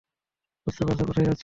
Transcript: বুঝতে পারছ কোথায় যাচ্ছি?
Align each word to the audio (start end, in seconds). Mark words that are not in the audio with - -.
বুঝতে 0.67 0.83
পারছ 0.85 0.99
কোথায় 1.01 1.25
যাচ্ছি? 1.25 1.39